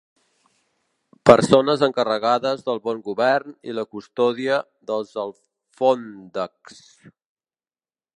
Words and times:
Persones 1.29 1.83
encarregades 1.87 2.63
del 2.69 2.81
bon 2.89 3.03
govern 3.09 3.53
i 3.71 3.75
la 3.81 3.85
custòdia 3.91 4.57
dels 4.93 5.13
alfòndecs. 5.27 6.81